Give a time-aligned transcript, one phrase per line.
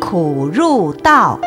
[0.00, 1.40] 苦入道。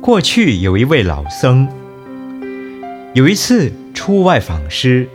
[0.00, 1.66] 过去有一位老僧，
[3.14, 5.08] 有一次出外访师，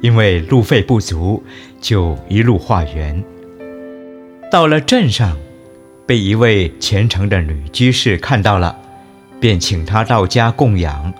[0.00, 1.40] 因为路费不足，
[1.80, 3.22] 就一路化缘。
[4.50, 5.36] 到了镇上，
[6.06, 8.76] 被一位虔诚的女居士看到了，
[9.40, 11.12] 便请他到家供养。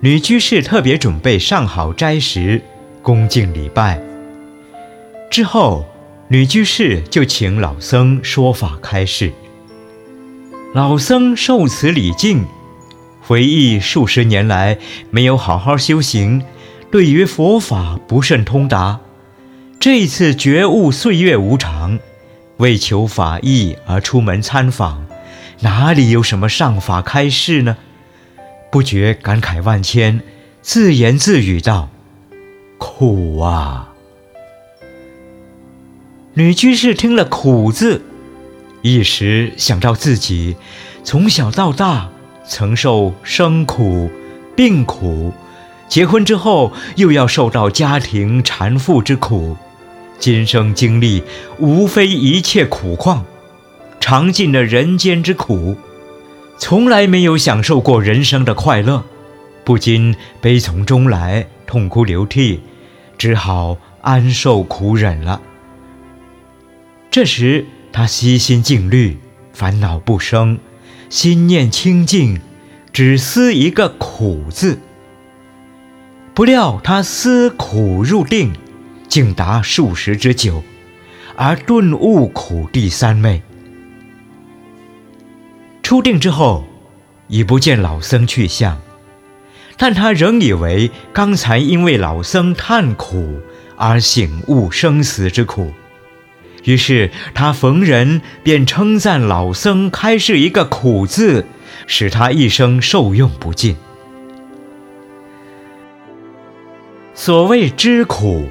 [0.00, 2.62] 女居士特别准备上好斋食，
[3.02, 4.00] 恭敬礼拜。
[5.30, 5.86] 之后，
[6.28, 9.32] 女居士就请老僧说法开示。
[10.74, 12.44] 老僧受此礼敬，
[13.22, 14.78] 回忆数十年来
[15.10, 16.42] 没有好好修行，
[16.90, 19.00] 对于佛法不甚通达。
[19.80, 21.98] 这次觉悟岁月无常，
[22.58, 25.06] 为求法益而出门参访，
[25.60, 27.76] 哪里有什么上法开示呢？
[28.70, 30.20] 不觉感慨万千，
[30.60, 31.88] 自言自语道
[32.78, 33.94] ：“苦啊！”
[36.34, 38.02] 女居士听了“苦”字。
[38.82, 40.56] 一时想到自己
[41.02, 42.10] 从小到大
[42.46, 44.10] 曾受生苦、
[44.54, 45.32] 病苦，
[45.88, 49.56] 结婚之后又要受到家庭缠缚之苦，
[50.18, 51.22] 今生经历
[51.58, 53.24] 无非一切苦况，
[54.00, 55.76] 尝尽了人间之苦，
[56.58, 59.04] 从来没有享受过人生的快乐，
[59.64, 62.60] 不禁悲从中来，痛哭流涕，
[63.16, 65.40] 只好安受苦忍了。
[67.10, 67.66] 这时。
[67.90, 69.16] 他悉心静虑，
[69.52, 70.58] 烦恼不生，
[71.08, 72.38] 心念清净，
[72.92, 74.78] 只思一个苦字。
[76.34, 78.52] 不料他思苦入定，
[79.08, 80.62] 竟达数十之久，
[81.34, 83.42] 而顿悟苦地三昧。
[85.82, 86.64] 出定之后，
[87.28, 88.78] 已不见老僧去向，
[89.76, 93.40] 但他仍以为刚才因为老僧叹苦
[93.76, 95.72] 而醒悟生死之苦。
[96.64, 101.46] 于是他逢人便称赞老僧开示一个“苦”字，
[101.86, 103.76] 使他一生受用不尽。
[107.14, 108.48] 所谓知苦，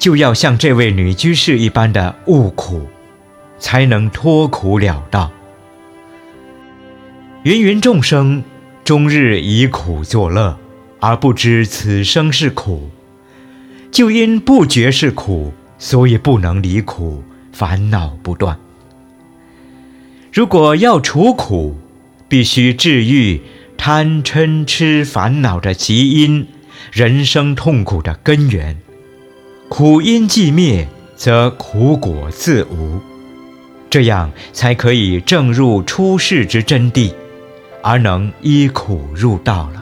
[0.00, 2.88] 就要像这位女居士一般的悟苦，
[3.58, 5.30] 才能脱苦了道。
[7.44, 8.42] 芸芸众生
[8.82, 10.58] 终日以苦作乐，
[11.00, 12.90] 而不知此生是苦，
[13.92, 15.52] 就因不觉是苦。
[15.78, 18.58] 所以不能离苦，烦恼不断。
[20.30, 21.74] 如果要除苦，
[22.28, 23.40] 必须治愈
[23.78, 26.46] 贪嗔痴烦恼的极因，
[26.92, 28.76] 人生痛苦的根源。
[29.70, 33.00] 苦因既灭，则苦果自无。
[33.88, 37.14] 这样才可以证入出世之真谛，
[37.80, 39.79] 而能依苦入道了。